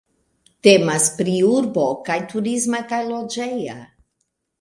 Temas 0.67 1.03
pri 1.19 1.35
urbo 1.49 1.83
kaj 2.07 2.15
turisma 2.31 2.79
kaj 2.93 3.03
loĝeja. 3.11 3.77